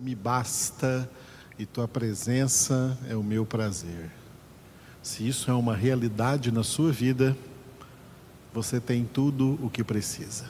me 0.00 0.14
basta 0.14 1.10
e 1.58 1.66
tua 1.66 1.88
presença 1.88 2.96
é 3.10 3.16
o 3.16 3.22
meu 3.22 3.44
prazer. 3.44 4.10
Se 5.02 5.26
isso 5.26 5.50
é 5.50 5.54
uma 5.54 5.74
realidade 5.74 6.52
na 6.52 6.62
sua 6.62 6.92
vida, 6.92 7.36
você 8.54 8.78
tem 8.78 9.04
tudo 9.04 9.58
o 9.60 9.68
que 9.68 9.82
precisa. 9.82 10.44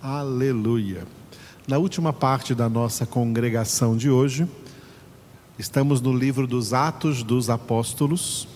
Aleluia. 0.00 1.04
Na 1.66 1.78
última 1.78 2.12
parte 2.12 2.54
da 2.54 2.68
nossa 2.68 3.04
congregação 3.06 3.96
de 3.96 4.08
hoje, 4.08 4.46
estamos 5.58 6.00
no 6.00 6.16
livro 6.16 6.46
dos 6.46 6.72
Atos 6.72 7.24
dos 7.24 7.50
Apóstolos, 7.50 8.46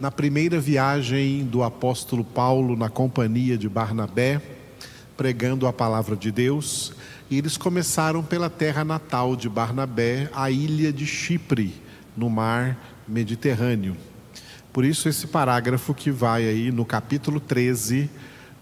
na 0.00 0.10
primeira 0.10 0.58
viagem 0.58 1.44
do 1.44 1.62
apóstolo 1.62 2.24
Paulo 2.24 2.76
na 2.76 2.88
companhia 2.88 3.58
de 3.58 3.68
Barnabé, 3.68 4.40
pregando 5.18 5.66
a 5.66 5.72
palavra 5.72 6.16
de 6.16 6.32
Deus 6.32 6.94
e 7.32 7.38
eles 7.38 7.56
começaram 7.56 8.22
pela 8.22 8.50
terra 8.50 8.84
natal 8.84 9.34
de 9.34 9.48
Barnabé, 9.48 10.28
a 10.34 10.50
ilha 10.50 10.92
de 10.92 11.06
Chipre, 11.06 11.72
no 12.14 12.28
mar 12.28 12.78
Mediterrâneo. 13.08 13.96
Por 14.70 14.84
isso, 14.84 15.08
esse 15.08 15.26
parágrafo 15.26 15.94
que 15.94 16.10
vai 16.10 16.46
aí 16.46 16.70
no 16.70 16.84
capítulo 16.84 17.40
13, 17.40 18.10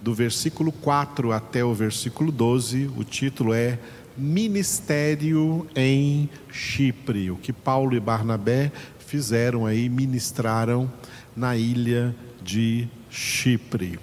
do 0.01 0.15
versículo 0.15 0.71
4 0.71 1.33
até 1.33 1.65
o 1.65 1.75
versículo 1.75 2.31
12, 2.31 2.89
o 2.97 3.03
título 3.03 3.53
é 3.53 3.77
Ministério 4.17 5.67
em 5.75 6.31
Chipre. 6.53 7.29
O 7.33 7.37
que 7.39 7.53
Paulo 7.53 7.97
e 7.97 7.99
Barnabé 7.99 8.71
fizeram 9.01 9.67
aí, 9.67 9.89
ministraram 9.89 10.89
na 11.35 11.57
ilha 11.57 12.15
de 12.41 12.87
Chipre. 13.11 13.99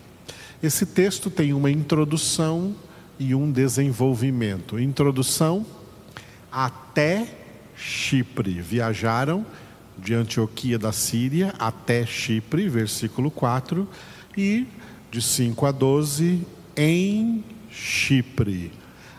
Esse 0.62 0.86
texto 0.86 1.30
tem 1.30 1.54
uma 1.54 1.72
introdução 1.72 2.76
e 3.20 3.34
um 3.36 3.52
desenvolvimento. 3.52 4.80
Introdução: 4.80 5.66
até 6.52 7.28
Chipre. 7.76 8.62
Viajaram 8.62 9.46
de 9.98 10.14
Antioquia 10.14 10.78
da 10.78 10.92
Síria 10.92 11.54
até 11.58 12.06
Chipre, 12.06 12.70
versículo 12.70 13.32
4, 13.32 13.88
e 14.38 14.68
de 15.12 15.22
5 15.22 15.66
a 15.66 15.72
12, 15.72 16.46
em 16.76 17.44
Chipre. 17.72 18.72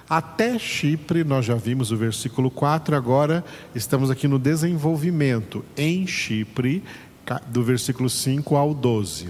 Até 0.09 0.59
Chipre, 0.59 1.23
nós 1.25 1.45
já 1.45 1.55
vimos 1.55 1.91
o 1.91 1.97
versículo 1.97 2.51
4, 2.51 2.97
agora 2.97 3.45
estamos 3.75 4.11
aqui 4.11 4.27
no 4.27 4.39
desenvolvimento, 4.39 5.65
em 5.77 6.07
Chipre, 6.07 6.83
do 7.49 7.63
versículo 7.63 8.09
5 8.09 8.57
ao 8.57 8.73
12. 8.73 9.29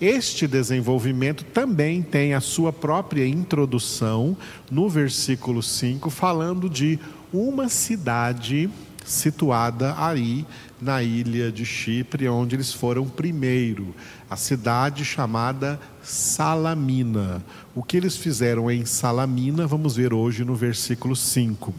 Este 0.00 0.46
desenvolvimento 0.46 1.44
também 1.44 2.00
tem 2.00 2.32
a 2.32 2.40
sua 2.40 2.72
própria 2.72 3.26
introdução 3.26 4.34
no 4.70 4.88
versículo 4.88 5.62
5, 5.62 6.08
falando 6.08 6.70
de 6.70 6.98
uma 7.30 7.68
cidade 7.68 8.70
situada 9.04 9.94
aí 9.98 10.46
na 10.80 11.02
ilha 11.02 11.52
de 11.52 11.66
Chipre, 11.66 12.28
onde 12.28 12.56
eles 12.56 12.72
foram 12.72 13.06
primeiro, 13.06 13.94
a 14.30 14.36
cidade 14.36 15.04
chamada 15.04 15.78
Salamina. 16.02 17.44
O 17.74 17.82
que 17.82 17.98
eles 17.98 18.16
fizeram 18.16 18.70
em 18.70 18.86
Salamina, 18.86 19.66
vamos 19.66 19.96
ver 19.96 20.14
hoje 20.14 20.46
no 20.46 20.54
versículo 20.54 21.14
5. 21.14 21.74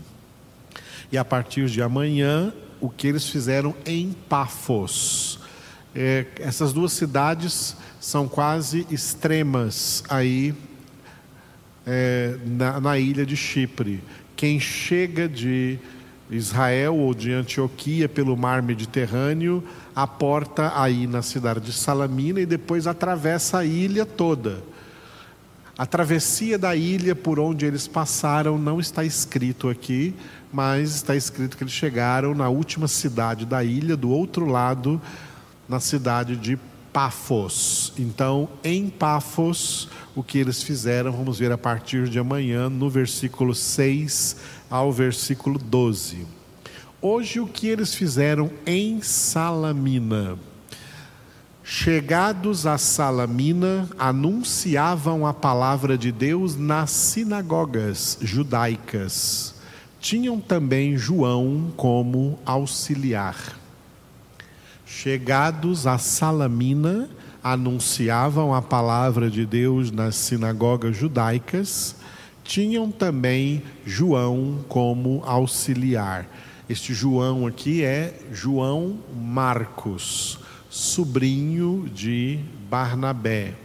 E 1.12 1.18
a 1.18 1.26
partir 1.26 1.66
de 1.68 1.82
amanhã, 1.82 2.54
o 2.80 2.88
que 2.88 3.08
eles 3.08 3.28
fizeram 3.28 3.74
em 3.84 4.16
Pafos. 4.30 5.41
É, 5.94 6.26
essas 6.40 6.72
duas 6.72 6.94
cidades 6.94 7.76
são 8.00 8.28
quase 8.28 8.88
extremas 8.90 10.04
aí 10.10 10.54
é, 11.86 12.38
na, 12.46 12.80
na 12.80 12.98
ilha 12.98 13.26
de 13.26 13.36
Chipre. 13.36 14.02
Quem 14.36 14.60
chega 14.60 15.28
de 15.28 15.78
Israel 16.30 16.96
ou 16.96 17.14
de 17.14 17.34
Antioquia 17.34 18.08
pelo 18.08 18.38
mar 18.38 18.62
Mediterrâneo, 18.62 19.62
aporta 19.94 20.72
aí 20.82 21.06
na 21.06 21.22
cidade 21.22 21.60
de 21.60 21.74
Salamina 21.74 22.40
e 22.40 22.46
depois 22.46 22.88
atravessa 22.88 23.60
a 23.60 23.66
ilha 23.66 24.06
toda. 24.06 24.64
A 25.78 25.86
travessia 25.86 26.58
da 26.58 26.74
ilha 26.74 27.16
por 27.16 27.38
onde 27.38 27.66
eles 27.66 27.88
passaram 27.88 28.58
não 28.58 28.80
está 28.80 29.04
escrito 29.04 29.68
aqui, 29.68 30.14
mas 30.54 30.96
está 30.96 31.16
escrito 31.16 31.58
que 31.58 31.64
eles 31.64 31.74
chegaram 31.74 32.34
na 32.34 32.48
última 32.48 32.88
cidade 32.88 33.46
da 33.46 33.64
ilha, 33.64 33.98
do 33.98 34.10
outro 34.10 34.46
lado 34.46 35.02
na 35.68 35.80
cidade 35.80 36.36
de 36.36 36.58
Pafos. 36.92 37.94
Então, 37.98 38.50
em 38.64 38.90
Pafos, 38.90 39.88
o 40.16 40.22
que 40.22 40.38
eles 40.38 40.62
fizeram, 40.62 41.12
vamos 41.12 41.40
ver 41.40 41.52
a 41.52 41.58
partir 41.58 42.10
de 42.10 42.20
amanhã, 42.20 42.70
no 42.70 42.90
versículo 42.90 43.56
6 43.56 44.36
ao 44.70 44.92
versículo 44.92 45.58
12. 45.58 46.26
Hoje, 47.02 47.40
o 47.40 47.48
que 47.48 47.68
eles 47.68 47.96
fizeram 47.96 48.52
em 48.66 49.02
Salamina? 49.02 50.38
Chegados 51.64 52.66
a 52.66 52.78
Salamina, 52.78 53.88
anunciavam 53.98 55.26
a 55.26 55.34
palavra 55.34 55.98
de 55.98 56.12
Deus 56.12 56.58
nas 56.58 56.92
sinagogas 56.92 58.18
judaicas. 58.22 59.56
Tinham 60.00 60.42
também 60.42 60.98
João 60.98 61.72
como 61.78 62.38
auxiliar. 62.46 63.61
Chegados 64.94 65.88
a 65.88 65.98
Salamina, 65.98 67.10
anunciavam 67.42 68.54
a 68.54 68.62
palavra 68.62 69.32
de 69.32 69.46
Deus 69.46 69.90
nas 69.90 70.16
sinagogas 70.16 70.96
judaicas, 70.96 71.96
tinham 72.44 72.92
também 72.92 73.64
João 73.86 74.64
como 74.68 75.24
auxiliar. 75.26 76.28
Este 76.70 76.94
João 76.94 77.48
aqui 77.48 77.84
é 77.84 78.20
João 78.34 79.00
Marcos, 79.16 80.38
sobrinho 80.70 81.90
de 81.92 82.40
Barnabé, 82.70 83.56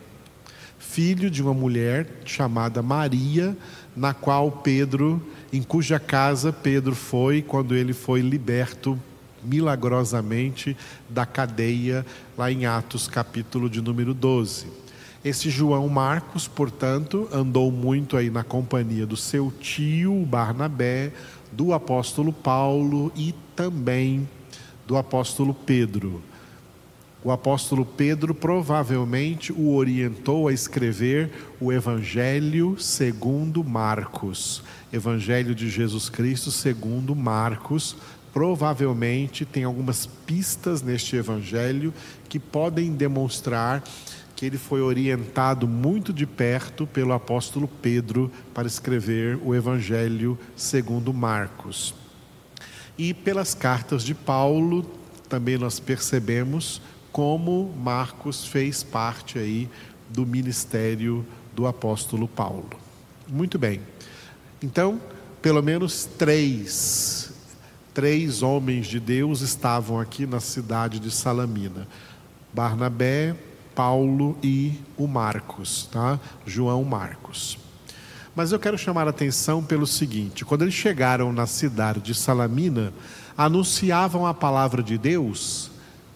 filho 0.79 1.29
de 1.29 1.43
uma 1.43 1.53
mulher 1.53 2.07
chamada 2.25 2.81
Maria, 2.83 3.55
na 3.97 4.15
qual 4.15 4.51
Pedro, 4.51 5.21
em 5.53 5.63
cuja 5.63 5.99
casa 5.99 6.51
Pedro 6.53 6.95
foi 6.95 7.43
quando 7.43 7.75
ele 7.75 7.93
foi 7.93 8.21
liberto 8.21 8.99
milagrosamente 9.47 10.77
da 11.09 11.25
cadeia, 11.25 12.05
lá 12.37 12.51
em 12.51 12.67
Atos, 12.67 13.07
capítulo 13.07 13.71
de 13.71 13.81
número 13.81 14.13
12. 14.13 14.67
Esse 15.25 15.51
João 15.51 15.89
Marcos, 15.89 16.47
portanto, 16.47 17.29
andou 17.33 17.73
muito 17.73 18.17
aí 18.17 18.31
na 18.31 18.45
companhia 18.45 19.07
do 19.07 19.17
seu 19.17 19.53
tio 19.61 20.25
Barnabé, 20.25 21.13
do 21.53 21.73
apóstolo 21.73 22.33
Paulo 22.33 23.13
e 23.17 23.35
também 23.55 24.29
do 24.87 24.97
apóstolo 24.97 25.53
Pedro. 25.53 26.23
O 27.25 27.33
apóstolo 27.33 27.85
Pedro 27.85 28.33
provavelmente 28.33 29.53
o 29.53 29.75
orientou 29.75 30.47
a 30.47 30.53
escrever 30.53 31.33
o 31.61 31.73
Evangelho 31.73 32.79
segundo 32.79 33.65
Marcos, 33.65 34.63
Evangelho 34.93 35.53
de 35.53 35.69
Jesus 35.69 36.09
Cristo 36.09 36.53
segundo 36.53 37.17
Marcos, 37.17 37.97
provavelmente 38.37 39.47
tem 39.47 39.65
algumas 39.65 40.05
pistas 40.05 40.83
neste 40.83 41.17
evangelho 41.17 41.95
que 42.29 42.39
podem 42.39 42.93
demonstrar 42.93 43.83
que 44.35 44.45
ele 44.45 44.59
foi 44.59 44.83
orientado 44.83 45.67
muito 45.67 46.13
de 46.13 46.27
perto 46.27 46.87
pelo 46.87 47.15
apóstolo 47.15 47.67
Pedro 47.67 48.31
para 48.53 48.69
escrever 48.69 49.39
o 49.43 49.55
evangelho 49.55 50.39
segundo 50.55 51.15
Marcos. 51.15 51.95
E 52.99 53.15
pelas 53.15 53.55
cartas 53.55 54.03
de 54.05 54.15
Paulo 54.15 54.85
também 55.31 55.57
nós 55.57 55.81
percebemos 55.81 56.83
como 57.11 57.75
Marcos 57.83 58.47
fez 58.47 58.83
parte 58.83 59.39
aí 59.39 59.67
do 60.11 60.27
ministério 60.27 61.25
do 61.55 61.67
apóstolo 61.67 62.29
Paulo. 62.29 62.69
Muito 63.27 63.59
bem. 63.59 63.81
Então, 64.63 65.01
pelo 65.41 65.63
menos 65.63 66.05
três 66.05 67.26
três 67.97 68.43
homens 68.43 68.89
de 68.89 69.01
Deus 69.01 69.41
estavam 69.41 69.99
aqui 69.99 70.27
na 70.27 70.39
cidade 70.39 71.01
de 71.01 71.11
Salamina: 71.11 71.89
Barnabé, 72.53 73.35
Paulo 73.75 74.37
e 74.43 74.79
o 74.99 75.07
Marcos, 75.07 75.89
tá? 75.91 76.21
João 76.45 76.85
Marcos. 76.85 77.59
Mas 78.35 78.53
eu 78.53 78.59
quero 78.59 78.77
chamar 78.77 79.07
a 79.07 79.11
atenção 79.11 79.65
pelo 79.65 79.87
seguinte: 79.87 80.45
quando 80.45 80.61
eles 80.61 80.75
chegaram 80.75 81.33
na 81.33 81.47
cidade 81.47 82.01
de 82.01 82.15
Salamina, 82.15 82.93
anunciavam 83.35 84.27
a 84.27 84.35
palavra 84.35 84.83
de 84.83 84.99
Deus 84.99 85.71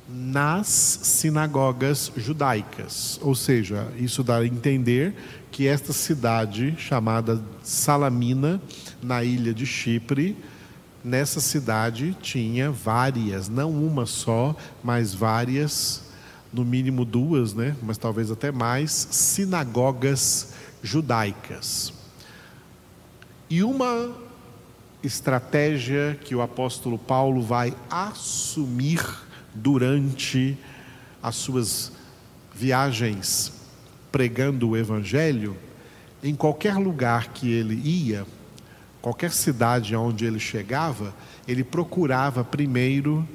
nas 0.07 0.67
sinagogas 0.69 2.13
judaicas. 2.15 3.19
Ou 3.23 3.35
seja, 3.35 3.89
isso 3.97 4.23
dá 4.23 4.37
a 4.37 4.47
entender 4.47 5.15
que 5.51 5.67
esta 5.67 5.95
cidade 5.95 6.75
chamada 6.77 7.43
Salamina, 7.63 8.61
na 9.03 9.25
ilha 9.25 9.55
de 9.55 9.65
Chipre, 9.65 10.37
nessa 11.05 11.41
cidade 11.41 12.17
tinha 12.21 12.71
várias, 12.71 13.49
não 13.49 13.71
uma 13.71 14.07
só, 14.07 14.55
mas 14.83 15.15
várias, 15.15 16.03
no 16.53 16.65
mínimo 16.65 17.05
duas, 17.05 17.55
né? 17.55 17.77
mas 17.83 17.99
talvez 17.99 18.31
até 18.31 18.51
mais, 18.53 18.91
sinagogas 19.11 20.53
judaicas. 20.83 21.93
E 23.49 23.63
uma 23.63 24.15
estratégia 25.03 26.19
que 26.23 26.35
o 26.35 26.43
apóstolo 26.43 26.99
Paulo 26.99 27.43
vai 27.43 27.75
assumir 27.91 29.03
durante 29.55 30.57
as 31.23 31.37
suas 31.37 31.93
viagens 32.55 33.61
pregando 34.11 34.71
o 34.71 34.77
evangelho, 34.77 35.57
em 36.23 36.35
qualquer 36.35 36.75
lugar 36.75 37.29
que 37.29 37.51
ele 37.51 37.75
ia, 37.75 38.27
qualquer 39.01 39.33
cidade 39.33 39.95
onde 39.97 40.25
ele 40.25 40.39
chegava, 40.39 41.15
ele 41.47 41.65
procurava 41.65 42.45
primeiro 42.45 43.27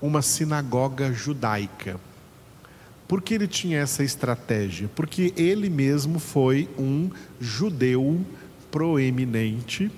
uma 0.00 0.22
sinagoga 0.22 1.12
judaica. 1.12 1.98
Por 3.06 3.20
que 3.20 3.34
ele 3.34 3.46
tinha 3.46 3.80
essa 3.80 4.02
estratégia? 4.02 4.88
Porque 4.94 5.32
ele 5.36 5.68
mesmo 5.68 6.18
foi 6.18 6.68
um 6.78 7.10
judeu 7.40 8.24
proeminente, 8.70 9.90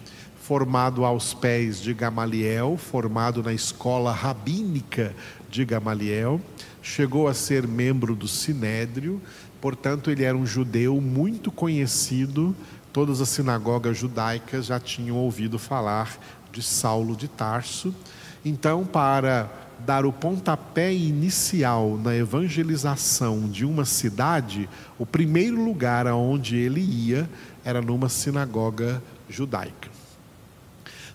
formado 0.43 1.05
aos 1.05 1.35
pés 1.35 1.81
de 1.81 1.95
Gamaliel, 1.95 2.77
formado 2.77 3.43
na 3.43 3.53
escola 3.53 4.13
rabínica 4.13 5.15
de 5.51 5.65
Gamaliel, 5.65 6.41
chegou 6.83 7.27
a 7.27 7.35
ser 7.35 7.67
membro 7.67 8.15
do 8.15 8.29
Sinédrio, 8.29 9.21
portanto, 9.61 10.11
ele 10.11 10.23
era 10.23 10.37
um 10.37 10.47
judeu 10.47 11.01
muito 11.01 11.51
conhecido, 11.51 12.55
todas 12.97 13.21
as 13.21 13.29
sinagogas 13.29 13.99
judaicas 13.99 14.65
já 14.65 14.81
tinham 14.81 15.19
ouvido 15.19 15.59
falar 15.59 16.19
de 16.51 16.63
Saulo 16.63 17.15
de 17.15 17.29
Tarso. 17.29 17.95
Então, 18.43 18.87
para 18.87 19.53
dar 19.81 20.07
o 20.07 20.13
pontapé 20.15 20.95
inicial 20.95 21.99
na 22.03 22.17
evangelização 22.17 23.51
de 23.51 23.67
uma 23.67 23.85
cidade, 23.85 24.67
o 24.99 25.05
primeiro 25.05 25.63
lugar 25.63 26.07
aonde 26.07 26.57
ele 26.57 26.81
ia 26.81 27.29
era 27.63 27.83
numa 27.83 28.09
sinagoga 28.09 29.03
judaica. 29.29 29.91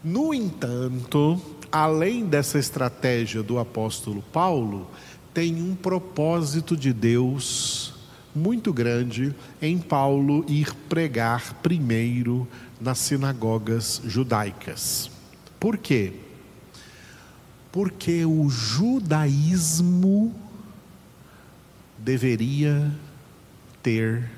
No 0.04 0.36
entanto, 0.36 1.42
além 1.72 2.28
dessa 2.28 2.60
estratégia 2.60 3.42
do 3.42 3.58
apóstolo 3.58 4.24
Paulo, 4.32 4.88
tem 5.34 5.60
um 5.60 5.74
propósito 5.74 6.78
de 6.78 6.94
Deus 6.94 7.91
muito 8.34 8.72
grande 8.74 9.36
em 9.62 9.78
Paulo 9.78 10.46
ir 10.48 10.74
pregar 10.90 11.56
primeiro 11.56 12.48
nas 12.80 12.98
sinagogas 13.00 14.02
judaicas. 14.06 15.12
Por 15.60 15.78
quê? 15.78 16.14
Porque 17.72 18.26
o 18.26 18.50
judaísmo 18.50 20.36
deveria 21.98 22.92
ter 23.84 24.30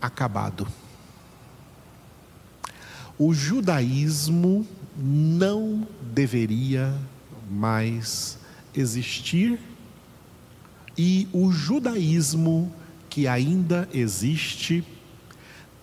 acabado. 0.00 0.66
O 3.18 3.34
judaísmo 3.34 4.66
não 4.96 5.86
deveria 6.00 6.96
mais 7.50 8.38
existir 8.74 9.60
e 10.96 11.28
o 11.32 11.52
judaísmo 11.52 12.72
que 13.10 13.26
ainda 13.26 13.88
existe 13.92 14.84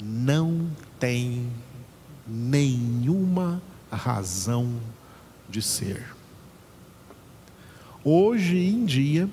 não 0.02 0.72
tem 1.00 1.48
nenhuma 2.26 3.62
razão 3.92 4.74
de 5.50 5.62
ser. 5.62 6.16
Hoje 8.04 8.58
em 8.58 8.86
dia, 8.86 9.30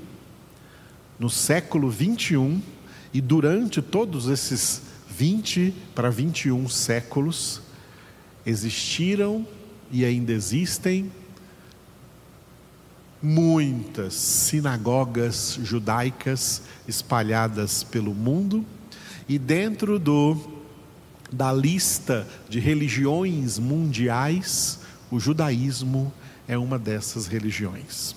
no 1.18 1.30
século 1.30 1.88
21 1.88 2.60
e 3.12 3.20
durante 3.20 3.80
todos 3.80 4.28
esses 4.28 4.82
20 5.08 5.72
para 5.94 6.10
21 6.10 6.68
séculos, 6.68 7.62
existiram 8.44 9.46
e 9.92 10.04
ainda 10.04 10.32
existem 10.32 11.12
muitas 13.24 14.12
sinagogas 14.12 15.58
judaicas 15.62 16.62
espalhadas 16.86 17.82
pelo 17.82 18.14
mundo 18.14 18.66
e 19.26 19.38
dentro 19.38 19.98
do 19.98 20.52
da 21.32 21.50
lista 21.50 22.28
de 22.48 22.60
religiões 22.60 23.58
mundiais, 23.58 24.78
o 25.10 25.18
judaísmo 25.18 26.12
é 26.46 26.56
uma 26.56 26.78
dessas 26.78 27.26
religiões. 27.26 28.14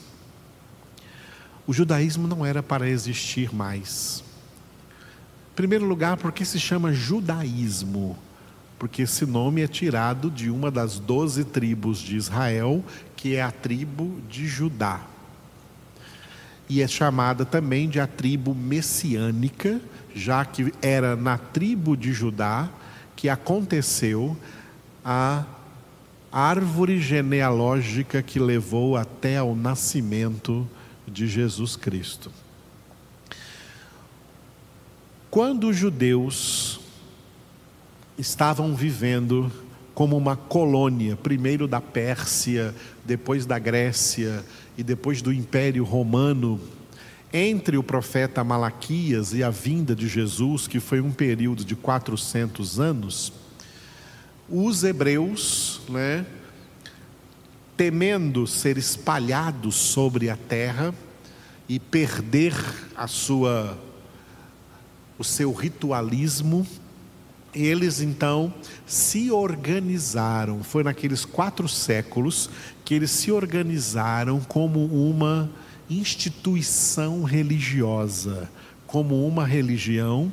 O 1.65 1.73
judaísmo 1.73 2.27
não 2.27 2.45
era 2.45 2.61
para 2.61 2.87
existir 2.87 3.55
mais. 3.55 4.23
Em 5.51 5.55
primeiro 5.55 5.85
lugar, 5.85 6.17
porque 6.17 6.45
se 6.45 6.59
chama 6.59 6.93
judaísmo? 6.93 8.17
Porque 8.79 9.03
esse 9.03 9.25
nome 9.25 9.61
é 9.61 9.67
tirado 9.67 10.29
de 10.29 10.49
uma 10.49 10.69
das 10.69 10.99
doze 10.99 11.43
tribos 11.43 11.99
de 11.99 12.15
Israel, 12.15 12.83
que 13.15 13.35
é 13.35 13.41
a 13.41 13.51
tribo 13.51 14.21
de 14.29 14.47
Judá. 14.47 15.01
E 16.69 16.81
é 16.81 16.87
chamada 16.87 17.45
também 17.45 17.89
de 17.89 17.99
a 17.99 18.05
tribo 18.05 18.53
messiânica, 18.53 19.81
já 20.13 20.43
que 20.43 20.73
era 20.81 21.15
na 21.15 21.37
tribo 21.37 21.95
de 21.95 22.11
Judá 22.11 22.69
que 23.15 23.29
aconteceu 23.29 24.37
a 25.03 25.43
árvore 26.31 26.99
genealógica 26.99 28.21
que 28.21 28.37
levou 28.37 28.95
até 28.95 29.37
ao 29.37 29.55
nascimento 29.55 30.69
de 31.07 31.27
Jesus 31.27 31.75
Cristo. 31.75 32.31
Quando 35.31 35.69
os 35.69 35.75
judeus 35.75 36.79
estavam 38.17 38.75
vivendo 38.75 39.51
como 39.93 40.15
uma 40.15 40.35
colônia, 40.35 41.15
primeiro 41.15 41.67
da 41.67 41.81
Pérsia, 41.81 42.73
depois 43.05 43.45
da 43.45 43.57
Grécia 43.57 44.43
e 44.77 44.83
depois 44.83 45.21
do 45.21 45.33
Império 45.33 45.83
Romano, 45.83 46.59
entre 47.33 47.77
o 47.77 47.83
profeta 47.83 48.43
Malaquias 48.43 49.33
e 49.33 49.43
a 49.43 49.49
vinda 49.49 49.95
de 49.95 50.07
Jesus, 50.07 50.67
que 50.67 50.79
foi 50.79 51.01
um 51.01 51.11
período 51.11 51.65
de 51.65 51.75
400 51.75 52.79
anos, 52.79 53.33
os 54.49 54.83
hebreus, 54.83 55.81
né, 55.89 56.25
temendo 57.75 58.47
ser 58.47 58.77
espalhados 58.77 59.75
sobre 59.75 60.29
a 60.29 60.37
terra 60.37 60.93
e 61.67 61.79
perder 61.79 62.53
a 62.95 63.07
sua 63.07 63.77
o 65.19 65.23
seu 65.23 65.51
ritualismo, 65.51 66.65
eles 67.53 68.01
então 68.01 68.53
se 68.85 69.31
organizaram. 69.31 70.63
Foi 70.63 70.83
naqueles 70.83 71.25
quatro 71.25 71.67
séculos 71.67 72.49
que 72.83 72.93
eles 72.93 73.11
se 73.11 73.31
organizaram 73.31 74.39
como 74.41 74.85
uma 74.85 75.49
instituição 75.89 77.23
religiosa, 77.23 78.49
como 78.85 79.25
uma 79.27 79.45
religião 79.45 80.31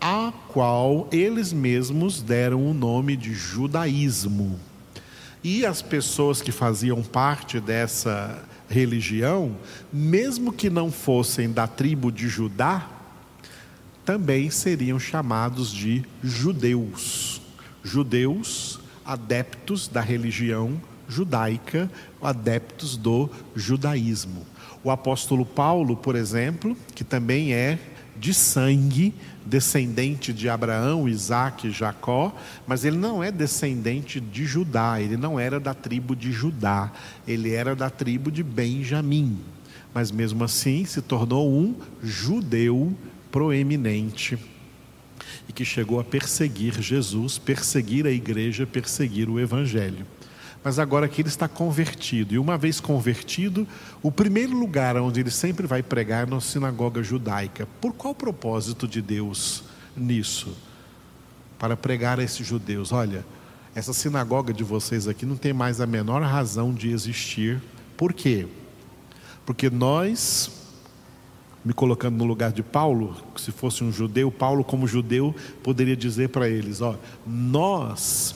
a 0.00 0.32
qual 0.48 1.08
eles 1.12 1.52
mesmos 1.52 2.20
deram 2.20 2.68
o 2.68 2.74
nome 2.74 3.16
de 3.16 3.32
judaísmo. 3.32 4.58
E 5.44 5.64
as 5.64 5.80
pessoas 5.80 6.42
que 6.42 6.50
faziam 6.50 7.02
parte 7.02 7.60
dessa 7.60 8.42
religião, 8.68 9.56
mesmo 9.92 10.52
que 10.52 10.68
não 10.68 10.90
fossem 10.90 11.52
da 11.52 11.68
tribo 11.68 12.10
de 12.10 12.26
Judá, 12.26 12.88
também 14.04 14.50
seriam 14.50 14.98
chamados 14.98 15.72
de 15.72 16.04
judeus. 16.22 17.40
Judeus, 17.82 18.80
adeptos 19.04 19.88
da 19.88 20.00
religião 20.00 20.80
judaica, 21.08 21.90
adeptos 22.20 22.96
do 22.96 23.28
judaísmo. 23.54 24.46
O 24.82 24.90
apóstolo 24.90 25.44
Paulo, 25.44 25.96
por 25.96 26.16
exemplo, 26.16 26.76
que 26.94 27.04
também 27.04 27.52
é 27.52 27.78
de 28.16 28.32
sangue, 28.32 29.14
descendente 29.44 30.32
de 30.32 30.48
Abraão, 30.48 31.08
Isaac 31.08 31.66
e 31.66 31.70
Jacó, 31.70 32.34
mas 32.66 32.84
ele 32.84 32.96
não 32.96 33.22
é 33.22 33.30
descendente 33.30 34.20
de 34.20 34.44
Judá, 34.44 35.00
ele 35.00 35.16
não 35.16 35.38
era 35.38 35.58
da 35.58 35.74
tribo 35.74 36.14
de 36.14 36.30
Judá, 36.30 36.92
ele 37.26 37.52
era 37.52 37.74
da 37.74 37.90
tribo 37.90 38.30
de 38.30 38.42
Benjamim. 38.42 39.38
Mas 39.92 40.10
mesmo 40.10 40.44
assim 40.44 40.84
se 40.84 41.02
tornou 41.02 41.52
um 41.52 41.74
judeu 42.02 42.96
proeminente 43.32 44.38
e 45.48 45.52
que 45.52 45.64
chegou 45.64 45.98
a 45.98 46.04
perseguir 46.04 46.80
Jesus, 46.80 47.38
perseguir 47.38 48.06
a 48.06 48.10
igreja, 48.10 48.66
perseguir 48.66 49.28
o 49.28 49.40
evangelho. 49.40 50.06
Mas 50.62 50.78
agora 50.78 51.08
que 51.08 51.20
ele 51.20 51.28
está 51.28 51.48
convertido, 51.48 52.34
e 52.34 52.38
uma 52.38 52.56
vez 52.56 52.78
convertido, 52.78 53.66
o 54.00 54.12
primeiro 54.12 54.56
lugar 54.56 54.96
onde 54.96 55.18
ele 55.18 55.30
sempre 55.30 55.66
vai 55.66 55.82
pregar 55.82 56.28
é 56.28 56.30
na 56.30 56.40
sinagoga 56.40 57.02
judaica. 57.02 57.66
Por 57.80 57.92
qual 57.92 58.14
propósito 58.14 58.86
de 58.86 59.02
Deus 59.02 59.64
nisso? 59.96 60.56
Para 61.58 61.76
pregar 61.76 62.20
a 62.20 62.22
esses 62.22 62.46
judeus: 62.46 62.92
olha, 62.92 63.24
essa 63.74 63.92
sinagoga 63.92 64.52
de 64.52 64.62
vocês 64.62 65.08
aqui 65.08 65.26
não 65.26 65.36
tem 65.36 65.52
mais 65.52 65.80
a 65.80 65.86
menor 65.86 66.22
razão 66.22 66.72
de 66.72 66.90
existir. 66.90 67.60
Por 67.96 68.12
quê? 68.12 68.46
Porque 69.44 69.68
nós 69.68 70.61
me 71.64 71.72
colocando 71.72 72.16
no 72.16 72.24
lugar 72.24 72.52
de 72.52 72.62
Paulo, 72.62 73.16
se 73.36 73.52
fosse 73.52 73.84
um 73.84 73.92
judeu, 73.92 74.30
Paulo, 74.30 74.64
como 74.64 74.86
judeu, 74.86 75.34
poderia 75.62 75.96
dizer 75.96 76.30
para 76.30 76.48
eles: 76.48 76.80
ó, 76.80 76.96
nós 77.26 78.34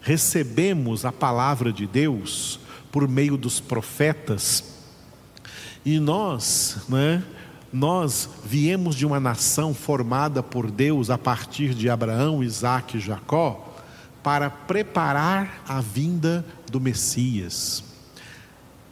recebemos 0.00 1.04
a 1.04 1.12
palavra 1.12 1.72
de 1.72 1.86
Deus 1.86 2.60
por 2.92 3.08
meio 3.08 3.36
dos 3.36 3.60
profetas, 3.60 4.64
e 5.84 5.98
nós, 5.98 6.78
né, 6.88 7.22
nós 7.72 8.28
viemos 8.44 8.94
de 8.94 9.04
uma 9.04 9.20
nação 9.20 9.74
formada 9.74 10.42
por 10.42 10.70
Deus 10.70 11.10
a 11.10 11.18
partir 11.18 11.74
de 11.74 11.90
Abraão, 11.90 12.42
Isaac 12.42 12.96
e 12.96 13.00
Jacó, 13.00 13.76
para 14.22 14.50
preparar 14.50 15.62
a 15.66 15.80
vinda 15.80 16.44
do 16.70 16.80
Messias, 16.80 17.82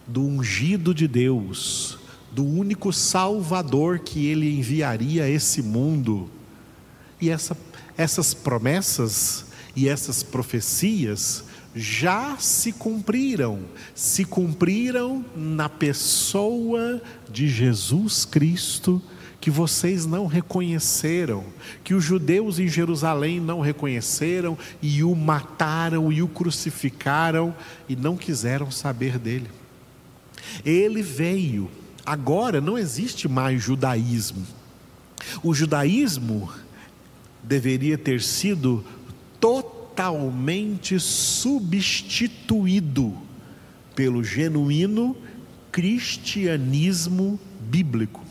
do 0.06 0.22
ungido 0.22 0.94
de 0.94 1.08
Deus, 1.08 1.98
do 2.36 2.44
único 2.44 2.92
Salvador 2.92 4.00
que 4.00 4.26
ele 4.26 4.58
enviaria 4.58 5.24
a 5.24 5.30
esse 5.30 5.62
mundo. 5.62 6.28
E 7.18 7.30
essa, 7.30 7.56
essas 7.96 8.34
promessas 8.34 9.46
e 9.74 9.88
essas 9.88 10.22
profecias 10.22 11.44
já 11.74 12.36
se 12.36 12.72
cumpriram, 12.72 13.60
se 13.94 14.22
cumpriram 14.26 15.24
na 15.34 15.70
pessoa 15.70 17.00
de 17.30 17.48
Jesus 17.48 18.26
Cristo, 18.26 19.00
que 19.40 19.50
vocês 19.50 20.04
não 20.04 20.26
reconheceram, 20.26 21.42
que 21.82 21.94
os 21.94 22.04
judeus 22.04 22.58
em 22.58 22.68
Jerusalém 22.68 23.40
não 23.40 23.60
reconheceram 23.60 24.58
e 24.82 25.02
o 25.02 25.14
mataram 25.14 26.12
e 26.12 26.22
o 26.22 26.28
crucificaram 26.28 27.54
e 27.88 27.96
não 27.96 28.14
quiseram 28.14 28.70
saber 28.70 29.18
dele. 29.18 29.48
Ele 30.66 31.00
veio, 31.00 31.70
agora 32.06 32.60
não 32.60 32.78
existe 32.78 33.28
mais 33.28 33.60
judaísmo. 33.62 34.46
O 35.42 35.52
judaísmo 35.52 36.48
deveria 37.42 37.98
ter 37.98 38.22
sido 38.22 38.84
totalmente 39.40 41.00
substituído 41.00 43.12
pelo 43.94 44.22
genuíno 44.22 45.16
cristianismo 45.72 47.40
bíblico. 47.60 48.22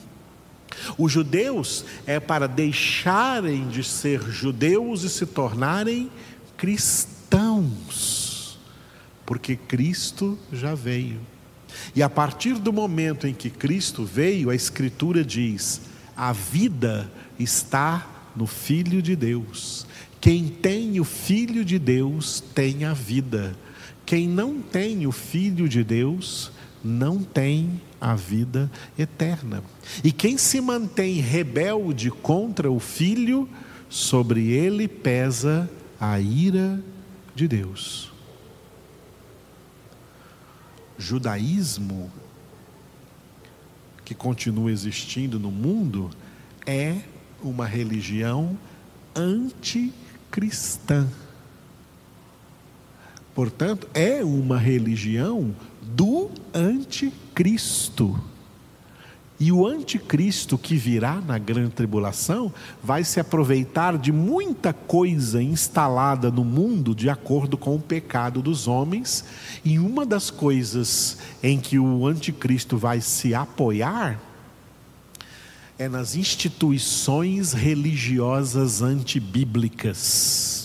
Os 0.97 1.11
judeus 1.11 1.83
é 2.05 2.19
para 2.19 2.47
deixarem 2.47 3.67
de 3.67 3.83
ser 3.83 4.21
judeus 4.23 5.03
e 5.03 5.09
se 5.09 5.25
tornarem 5.25 6.11
cristãos, 6.57 8.59
porque 9.25 9.55
Cristo 9.55 10.37
já 10.51 10.75
veio. 10.75 11.19
E 11.95 12.01
a 12.01 12.09
partir 12.09 12.55
do 12.55 12.71
momento 12.71 13.27
em 13.27 13.33
que 13.33 13.49
Cristo 13.49 14.03
veio, 14.03 14.49
a 14.49 14.55
Escritura 14.55 15.23
diz: 15.23 15.81
a 16.15 16.31
vida 16.31 17.11
está 17.39 18.31
no 18.35 18.47
Filho 18.47 19.01
de 19.01 19.15
Deus. 19.15 19.85
Quem 20.19 20.47
tem 20.47 20.99
o 20.99 21.03
Filho 21.03 21.63
de 21.63 21.77
Deus 21.77 22.43
tem 22.53 22.85
a 22.85 22.93
vida. 22.93 23.55
Quem 24.05 24.27
não 24.27 24.61
tem 24.61 25.05
o 25.05 25.11
Filho 25.11 25.67
de 25.67 25.83
Deus 25.83 26.51
não 26.83 27.23
tem 27.23 27.81
a 27.99 28.15
vida 28.15 28.69
eterna. 28.97 29.63
E 30.03 30.11
quem 30.11 30.37
se 30.37 30.61
mantém 30.61 31.19
rebelde 31.19 32.11
contra 32.11 32.71
o 32.71 32.79
Filho, 32.79 33.49
sobre 33.89 34.51
ele 34.51 34.87
pesa 34.87 35.69
a 35.99 36.19
ira 36.19 36.79
de 37.35 37.47
Deus. 37.47 38.14
Judaísmo, 40.97 42.11
que 44.03 44.13
continua 44.13 44.71
existindo 44.71 45.39
no 45.39 45.51
mundo, 45.51 46.09
é 46.65 47.01
uma 47.41 47.65
religião 47.65 48.57
anticristã 49.15 50.05
cristã. 50.35 51.07
Portanto, 53.33 53.87
é 53.93 54.21
uma 54.21 54.57
religião 54.57 55.55
do 55.81 56.29
anticristo. 56.53 58.21
E 59.37 59.51
o 59.51 59.67
anticristo 59.67 60.57
que 60.57 60.75
virá 60.75 61.19
na 61.19 61.37
grande 61.37 61.71
tribulação 61.71 62.53
vai 62.81 63.03
se 63.03 63.19
aproveitar 63.19 63.97
de 63.97 64.11
muita 64.11 64.71
coisa 64.71 65.43
instalada 65.43 66.31
no 66.31 66.45
mundo 66.45 66.95
de 66.95 67.09
acordo 67.09 67.57
com 67.57 67.75
o 67.75 67.81
pecado 67.81 68.41
dos 68.41 68.67
homens, 68.67 69.25
e 69.63 69.77
uma 69.77 70.05
das 70.05 70.29
coisas 70.29 71.17
em 71.43 71.59
que 71.59 71.77
o 71.77 72.07
anticristo 72.07 72.77
vai 72.77 73.01
se 73.01 73.35
apoiar 73.35 74.19
é 75.77 75.89
nas 75.89 76.15
instituições 76.15 77.51
religiosas 77.51 78.81
antibíblicas, 78.81 80.64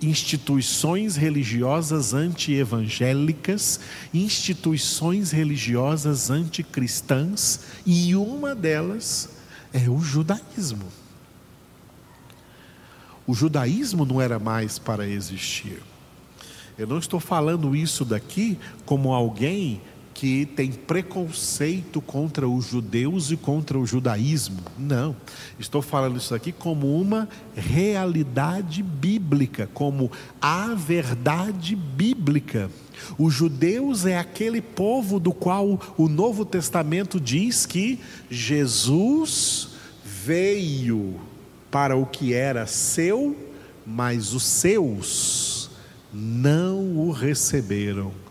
instituições 0.00 1.16
religiosas 1.16 2.14
antievangélicas, 2.14 3.80
instituições 4.14 5.32
religiosas 5.32 6.30
anticristãs, 6.30 7.60
e 7.84 8.14
uma 8.14 8.54
delas 8.54 9.30
é 9.72 9.88
o 9.88 9.98
judaísmo. 10.00 10.86
O 13.26 13.34
judaísmo 13.34 14.04
não 14.04 14.20
era 14.20 14.38
mais 14.38 14.78
para 14.78 15.06
existir. 15.06 15.82
Eu 16.78 16.86
não 16.86 16.98
estou 16.98 17.20
falando 17.20 17.76
isso 17.76 18.04
daqui 18.04 18.58
como 18.84 19.12
alguém 19.12 19.80
que 20.22 20.46
tem 20.46 20.70
preconceito 20.70 22.00
contra 22.00 22.48
os 22.48 22.66
judeus 22.66 23.32
e 23.32 23.36
contra 23.36 23.76
o 23.76 23.84
judaísmo. 23.84 24.60
Não. 24.78 25.16
Estou 25.58 25.82
falando 25.82 26.16
isso 26.16 26.32
aqui 26.32 26.52
como 26.52 26.96
uma 26.96 27.28
realidade 27.56 28.84
bíblica, 28.84 29.68
como 29.74 30.12
a 30.40 30.74
verdade 30.74 31.74
bíblica. 31.74 32.70
Os 33.18 33.34
judeus 33.34 34.06
é 34.06 34.16
aquele 34.16 34.60
povo 34.60 35.18
do 35.18 35.32
qual 35.32 35.80
o 35.98 36.08
Novo 36.08 36.44
Testamento 36.44 37.18
diz 37.18 37.66
que 37.66 37.98
Jesus 38.30 39.70
veio 40.04 41.20
para 41.68 41.96
o 41.96 42.06
que 42.06 42.32
era 42.32 42.64
seu, 42.68 43.36
mas 43.84 44.32
os 44.32 44.44
seus 44.44 45.68
não 46.12 46.96
o 46.96 47.10
receberam. 47.10 48.21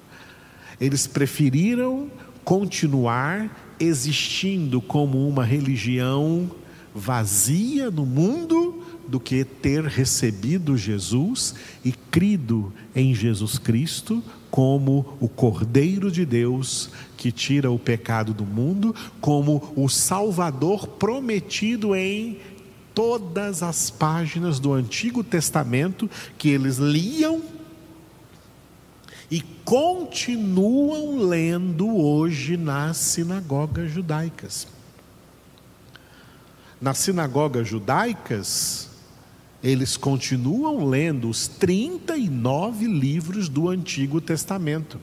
Eles 0.81 1.05
preferiram 1.05 2.09
continuar 2.43 3.75
existindo 3.79 4.81
como 4.81 5.27
uma 5.27 5.45
religião 5.45 6.49
vazia 6.93 7.91
no 7.91 8.05
mundo 8.05 8.83
do 9.07 9.19
que 9.19 9.43
ter 9.45 9.83
recebido 9.83 10.75
Jesus 10.75 11.53
e 11.85 11.91
crido 11.91 12.73
em 12.95 13.13
Jesus 13.13 13.57
Cristo 13.57 14.23
como 14.49 15.17
o 15.19 15.29
Cordeiro 15.29 16.11
de 16.11 16.25
Deus 16.25 16.89
que 17.15 17.31
tira 17.31 17.71
o 17.71 17.79
pecado 17.79 18.33
do 18.33 18.43
mundo, 18.43 18.95
como 19.21 19.71
o 19.75 19.87
Salvador 19.87 20.87
prometido 20.87 21.95
em 21.95 22.39
todas 22.93 23.63
as 23.63 23.89
páginas 23.89 24.59
do 24.59 24.73
Antigo 24.73 25.23
Testamento 25.23 26.09
que 26.37 26.49
eles 26.49 26.77
liam 26.77 27.41
e 29.31 29.39
continuam 29.63 31.19
lendo 31.19 31.87
hoje 31.95 32.57
nas 32.57 32.97
sinagogas 32.97 33.89
judaicas. 33.89 34.67
Nas 36.81 36.97
sinagogas 36.97 37.65
judaicas, 37.65 38.89
eles 39.63 39.95
continuam 39.95 40.85
lendo 40.85 41.29
os 41.29 41.47
39 41.47 42.87
livros 42.87 43.47
do 43.47 43.69
Antigo 43.69 44.19
Testamento. 44.19 44.99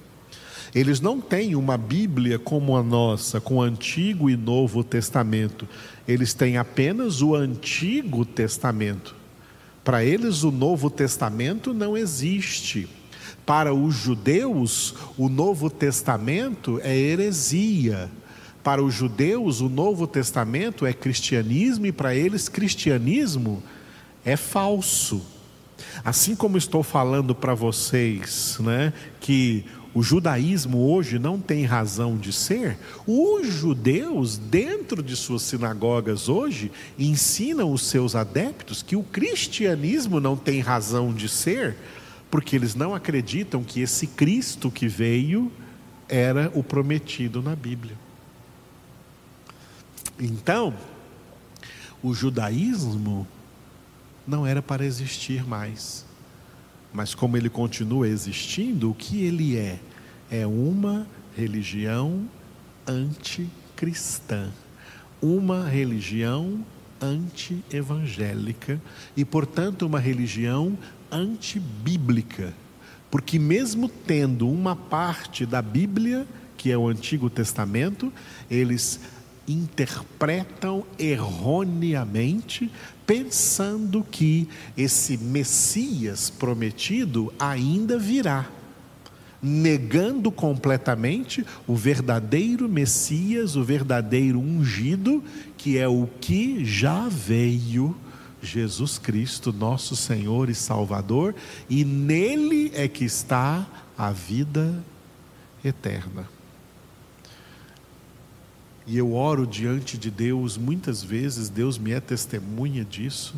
Eles 0.75 1.00
não 1.00 1.23
têm 1.23 1.56
uma 1.56 1.78
Bíblia 1.78 2.38
como 2.38 2.76
a 2.76 2.82
nossa, 2.82 3.40
com 3.40 3.62
Antigo 3.62 4.28
e 4.28 4.37
Novo 4.37 4.85
Testamento. 4.85 5.66
Eles 6.06 6.35
têm 6.35 6.58
apenas 6.58 7.23
o 7.23 7.35
Antigo 7.35 8.26
Testamento. 8.26 9.16
Para 9.82 10.04
eles, 10.04 10.42
o 10.42 10.50
Novo 10.50 10.90
Testamento 10.90 11.73
não 11.73 11.97
existe. 11.97 12.98
Para 13.49 13.73
os 13.73 13.95
judeus, 13.95 14.95
o 15.17 15.26
Novo 15.26 15.71
Testamento 15.71 16.78
é 16.85 16.95
heresia. 16.95 18.11
Para 18.62 18.83
os 18.85 18.93
judeus, 18.93 19.62
o 19.62 19.71
Novo 19.71 20.07
Testamento 20.07 20.85
é 20.85 20.93
cristianismo 20.93 21.87
e 21.87 21.90
para 21.90 22.14
eles, 22.14 22.47
cristianismo 22.47 23.62
é 24.23 24.37
falso. 24.37 25.23
Assim 26.05 26.37
como 26.37 26.59
estou 26.59 26.83
falando 26.83 27.35
para 27.35 27.55
vocês, 27.55 28.59
né, 28.61 28.93
que 29.19 29.64
o 29.95 30.02
judaísmo 30.02 30.87
hoje 30.87 31.19
não 31.19 31.40
tem 31.40 31.64
razão 31.64 32.19
de 32.19 32.35
ser, 32.35 32.76
os 33.07 33.47
judeus, 33.47 34.37
dentro 34.37 35.02
de 35.02 35.17
suas 35.17 35.40
sinagogas 35.40 36.28
hoje, 36.28 36.71
ensinam 36.99 37.73
os 37.73 37.87
seus 37.87 38.14
adeptos 38.14 38.83
que 38.83 38.95
o 38.95 39.02
cristianismo 39.02 40.21
não 40.21 40.37
tem 40.37 40.61
razão 40.61 41.14
de 41.14 41.31
ser, 41.31 41.78
porque 42.30 42.56
eles 42.56 42.75
não 42.75 42.94
acreditam 42.94 43.62
que 43.62 43.80
esse 43.80 44.06
Cristo 44.06 44.70
que 44.70 44.87
veio 44.87 45.50
era 46.08 46.50
o 46.54 46.62
prometido 46.62 47.42
na 47.42 47.54
Bíblia. 47.54 47.97
Então, 50.18 50.75
o 52.02 52.12
judaísmo 52.12 53.26
não 54.26 54.47
era 54.47 54.61
para 54.61 54.85
existir 54.85 55.47
mais. 55.47 56.04
Mas 56.92 57.14
como 57.14 57.37
ele 57.37 57.49
continua 57.49 58.08
existindo, 58.08 58.90
o 58.90 58.94
que 58.94 59.23
ele 59.23 59.56
é? 59.56 59.78
É 60.30 60.47
uma 60.47 61.06
religião 61.37 62.28
anticristã, 62.87 64.50
uma 65.20 65.68
religião 65.68 66.64
anti-evangélica 67.00 68.80
e, 69.16 69.25
portanto, 69.25 69.87
uma 69.87 70.00
religião 70.00 70.76
antibíblica. 71.11 72.53
Porque, 73.11 73.38
mesmo 73.38 73.88
tendo 73.88 74.49
uma 74.49 74.77
parte 74.77 75.47
da 75.47 75.62
Bíblia, 75.62 76.27
que 76.57 76.71
é 76.71 76.77
o 76.77 76.88
Antigo 76.88 77.31
Testamento, 77.31 78.12
eles 78.50 79.00
interpretam 79.49 80.85
erroneamente, 80.99 82.71
pensando 83.07 84.05
que 84.11 84.47
esse 84.77 85.17
Messias 85.17 86.29
prometido 86.29 87.33
ainda 87.38 87.99
virá, 87.99 88.47
negando 89.43 90.31
completamente 90.31 91.47
o 91.67 91.75
verdadeiro 91.75 92.69
Messias, 92.69 93.57
o 93.57 93.65
verdadeiro 93.65 94.38
ungido, 94.38 95.25
que 95.57 95.79
é 95.79 95.88
o 95.88 96.07
que 96.21 96.65
já 96.65 97.09
veio. 97.09 97.97
Jesus 98.42 98.99
Cristo, 98.99 99.52
nosso 99.52 99.97
Senhor 99.97 100.49
e 100.49 100.54
Salvador, 100.54 101.35
e 101.68 101.85
nele 101.85 102.71
é 102.75 102.87
que 102.87 103.04
está 103.04 103.66
a 103.97 104.12
vida 104.12 104.83
eterna. 105.64 106.28
E 108.87 108.97
eu 108.97 109.12
oro 109.12 109.47
diante 109.47 109.99
de 109.99 110.11
Deus, 110.11 110.57
muitas 110.57 111.02
vezes, 111.02 111.49
Deus 111.49 111.76
me 111.76 111.92
é 111.92 112.00
testemunha 112.00 112.85
disso, 112.85 113.35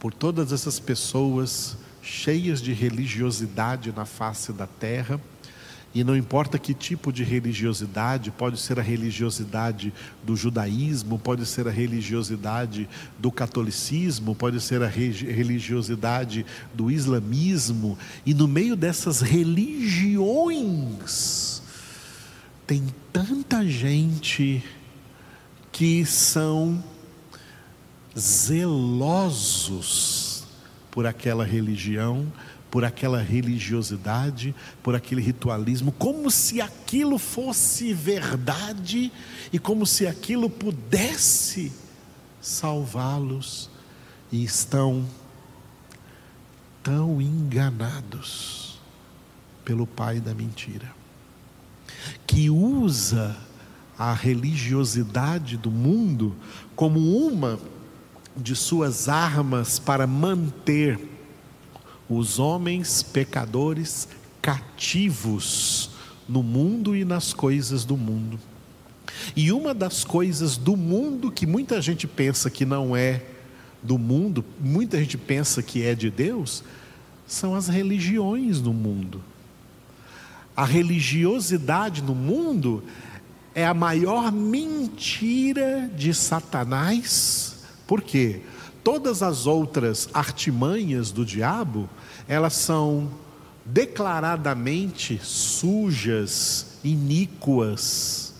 por 0.00 0.12
todas 0.12 0.52
essas 0.52 0.80
pessoas 0.80 1.76
cheias 2.02 2.60
de 2.60 2.72
religiosidade 2.72 3.92
na 3.92 4.04
face 4.04 4.52
da 4.52 4.66
terra, 4.66 5.20
e 5.92 6.04
não 6.04 6.16
importa 6.16 6.56
que 6.58 6.72
tipo 6.72 7.12
de 7.12 7.24
religiosidade, 7.24 8.30
pode 8.30 8.60
ser 8.60 8.78
a 8.78 8.82
religiosidade 8.82 9.92
do 10.24 10.36
judaísmo, 10.36 11.18
pode 11.18 11.44
ser 11.44 11.66
a 11.66 11.70
religiosidade 11.70 12.88
do 13.18 13.32
catolicismo, 13.32 14.34
pode 14.34 14.60
ser 14.60 14.82
a 14.82 14.86
religiosidade 14.86 16.46
do 16.72 16.90
islamismo, 16.90 17.98
e 18.24 18.32
no 18.32 18.46
meio 18.46 18.76
dessas 18.76 19.20
religiões, 19.20 20.30
tem 22.66 22.86
tanta 23.12 23.66
gente 23.66 24.62
que 25.72 26.06
são 26.06 26.84
zelosos 28.16 29.50
por 30.90 31.04
aquela 31.06 31.44
religião, 31.44 32.32
por 32.70 32.84
aquela 32.84 33.20
religiosidade, 33.20 34.54
por 34.82 34.94
aquele 34.94 35.20
ritualismo, 35.20 35.92
como 35.92 36.30
se 36.30 36.60
aquilo 36.60 37.18
fosse 37.18 37.92
verdade 37.92 39.12
e 39.52 39.58
como 39.58 39.84
se 39.86 40.06
aquilo 40.06 40.48
pudesse 40.48 41.72
salvá-los, 42.40 43.68
e 44.32 44.44
estão 44.44 45.04
tão 46.82 47.20
enganados 47.20 48.80
pelo 49.64 49.86
pai 49.86 50.20
da 50.20 50.32
mentira 50.32 51.00
que 52.26 52.48
usa 52.48 53.36
a 53.98 54.14
religiosidade 54.14 55.56
do 55.56 55.70
mundo 55.70 56.34
como 56.74 57.00
uma 57.00 57.58
de 58.36 58.54
suas 58.54 59.08
armas 59.08 59.78
para 59.78 60.06
manter 60.06 60.98
os 62.10 62.40
homens 62.40 63.04
pecadores 63.04 64.08
cativos 64.42 65.90
no 66.28 66.42
mundo 66.42 66.96
e 66.96 67.04
nas 67.04 67.32
coisas 67.32 67.84
do 67.84 67.96
mundo. 67.96 68.38
E 69.36 69.52
uma 69.52 69.72
das 69.72 70.02
coisas 70.02 70.56
do 70.56 70.76
mundo 70.76 71.30
que 71.30 71.46
muita 71.46 71.80
gente 71.80 72.08
pensa 72.08 72.50
que 72.50 72.64
não 72.64 72.96
é 72.96 73.22
do 73.82 73.96
mundo, 73.96 74.44
muita 74.58 74.98
gente 74.98 75.16
pensa 75.16 75.62
que 75.62 75.84
é 75.84 75.94
de 75.94 76.10
Deus, 76.10 76.64
são 77.26 77.54
as 77.54 77.68
religiões 77.68 78.60
no 78.60 78.72
mundo. 78.72 79.22
A 80.56 80.64
religiosidade 80.64 82.02
no 82.02 82.14
mundo 82.14 82.82
é 83.54 83.64
a 83.64 83.72
maior 83.72 84.32
mentira 84.32 85.88
de 85.96 86.12
Satanás. 86.12 87.64
Por 87.86 88.02
quê? 88.02 88.42
Todas 88.82 89.22
as 89.22 89.46
outras 89.46 90.08
artimanhas 90.14 91.10
do 91.10 91.24
diabo, 91.24 91.88
elas 92.26 92.54
são 92.54 93.10
declaradamente 93.64 95.20
sujas, 95.22 96.78
iníquas. 96.82 98.34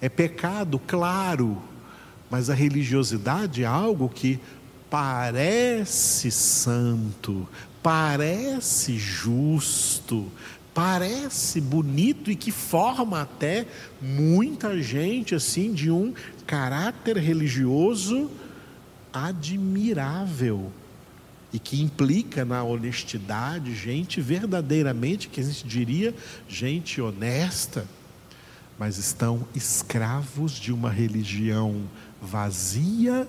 É 0.00 0.08
pecado, 0.08 0.80
claro, 0.86 1.60
mas 2.30 2.48
a 2.48 2.54
religiosidade 2.54 3.62
é 3.62 3.66
algo 3.66 4.08
que 4.08 4.40
parece 4.88 6.30
santo, 6.30 7.46
parece 7.82 8.96
justo, 8.96 10.26
parece 10.72 11.60
bonito 11.60 12.30
e 12.30 12.36
que 12.36 12.50
forma 12.50 13.20
até 13.20 13.66
muita 14.00 14.80
gente 14.80 15.34
assim 15.34 15.72
de 15.72 15.90
um 15.90 16.14
caráter 16.46 17.18
religioso 17.18 18.30
admirável 19.26 20.72
e 21.52 21.58
que 21.58 21.80
implica 21.80 22.44
na 22.44 22.62
honestidade, 22.62 23.74
gente 23.74 24.20
verdadeiramente 24.20 25.28
que 25.28 25.40
a 25.40 25.44
gente 25.44 25.66
diria 25.66 26.14
gente 26.46 27.00
honesta, 27.00 27.86
mas 28.78 28.98
estão 28.98 29.46
escravos 29.54 30.52
de 30.52 30.72
uma 30.72 30.90
religião 30.90 31.88
vazia 32.20 33.26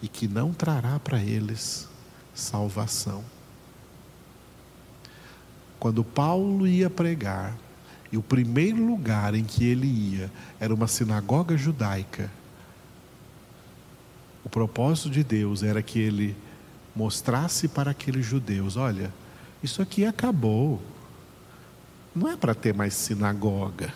e 0.00 0.08
que 0.08 0.28
não 0.28 0.52
trará 0.52 0.98
para 0.98 1.20
eles 1.22 1.88
salvação. 2.34 3.24
Quando 5.78 6.02
Paulo 6.04 6.66
ia 6.66 6.88
pregar, 6.88 7.56
e 8.10 8.16
o 8.16 8.22
primeiro 8.22 8.84
lugar 8.84 9.34
em 9.34 9.44
que 9.44 9.64
ele 9.64 9.86
ia 9.86 10.30
era 10.58 10.74
uma 10.74 10.86
sinagoga 10.86 11.56
judaica, 11.56 12.30
o 14.44 14.48
propósito 14.48 15.10
de 15.10 15.22
Deus 15.22 15.62
era 15.62 15.82
que 15.82 15.98
ele 15.98 16.36
mostrasse 16.94 17.68
para 17.68 17.90
aqueles 17.90 18.24
judeus: 18.24 18.76
olha, 18.76 19.12
isso 19.62 19.82
aqui 19.82 20.04
acabou. 20.04 20.82
Não 22.14 22.28
é 22.28 22.36
para 22.36 22.54
ter 22.54 22.74
mais 22.74 22.94
sinagoga, 22.94 23.92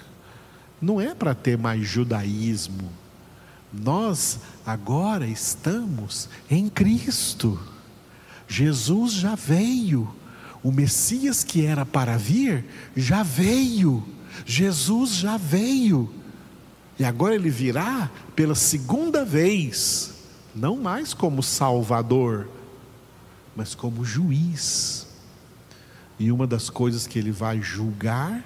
não 0.80 1.00
é 1.00 1.14
para 1.14 1.34
ter 1.34 1.58
mais 1.58 1.86
judaísmo. 1.86 2.90
Nós 3.72 4.38
agora 4.66 5.26
estamos 5.26 6.28
em 6.50 6.68
Cristo. 6.68 7.58
Jesus 8.46 9.12
já 9.14 9.34
veio. 9.34 10.14
O 10.62 10.70
Messias 10.70 11.42
que 11.42 11.64
era 11.64 11.84
para 11.86 12.16
vir 12.16 12.64
já 12.94 13.22
veio. 13.22 14.06
Jesus 14.44 15.14
já 15.14 15.36
veio. 15.36 16.12
E 16.98 17.04
agora 17.04 17.34
ele 17.34 17.50
virá 17.50 18.10
pela 18.36 18.54
segunda 18.54 19.24
vez, 19.24 20.11
não 20.54 20.76
mais 20.76 21.14
como 21.14 21.42
Salvador, 21.42 22.48
mas 23.56 23.74
como 23.74 24.04
juiz. 24.04 25.06
E 26.18 26.30
uma 26.30 26.46
das 26.46 26.70
coisas 26.70 27.06
que 27.06 27.18
ele 27.18 27.32
vai 27.32 27.60
julgar 27.60 28.44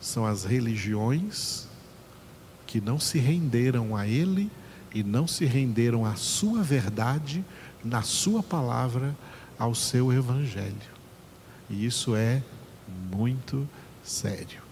são 0.00 0.24
as 0.24 0.44
religiões 0.44 1.66
que 2.66 2.80
não 2.80 2.98
se 2.98 3.18
renderam 3.18 3.96
a 3.96 4.06
ele 4.06 4.50
e 4.94 5.02
não 5.02 5.26
se 5.26 5.44
renderam 5.44 6.04
à 6.04 6.16
sua 6.16 6.62
verdade, 6.62 7.44
na 7.84 8.02
sua 8.02 8.42
palavra 8.42 9.16
ao 9.58 9.74
seu 9.74 10.12
evangelho. 10.12 10.98
E 11.68 11.84
isso 11.84 12.14
é 12.14 12.42
muito 13.12 13.68
sério. 14.02 14.62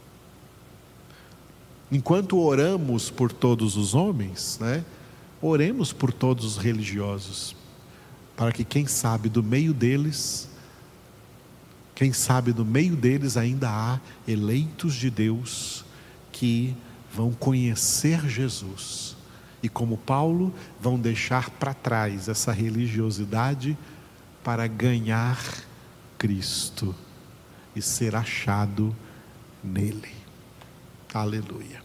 Enquanto 1.91 2.39
oramos 2.39 3.11
por 3.11 3.33
todos 3.33 3.77
os 3.77 3.95
homens, 3.95 4.59
né, 4.61 4.85
oremos 5.41 5.93
por 5.93 6.13
todos 6.13 6.45
os 6.45 6.57
religiosos, 6.57 7.55
para 8.37 8.53
que, 8.53 8.65
quem 8.65 8.87
sabe, 8.87 9.29
do 9.29 9.43
meio 9.43 9.73
deles, 9.73 10.49
quem 11.95 12.13
sabe, 12.13 12.53
do 12.53 12.65
meio 12.65 12.95
deles 12.95 13.37
ainda 13.37 13.71
há 13.71 14.01
eleitos 14.29 14.95
de 14.95 15.11
Deus 15.11 15.85
que 16.31 16.77
vão 17.13 17.33
conhecer 17.33 18.29
Jesus 18.29 19.17
e, 19.63 19.69
como 19.69 19.97
Paulo, 19.97 20.53
vão 20.81 20.99
deixar 20.99 21.51
para 21.51 21.73
trás 21.73 22.29
essa 22.29 22.53
religiosidade 22.53 23.77
para 24.45 24.67
ganhar 24.67 25.43
Cristo 26.19 26.95
e 27.75 27.83
ser 27.83 28.15
achado 28.15 28.95
nele. 29.65 30.15
Aleluia. 31.13 31.83